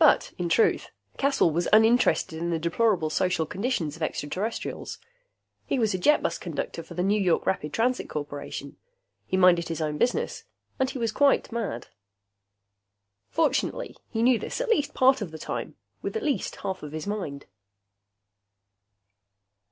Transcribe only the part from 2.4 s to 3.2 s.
in the deplorable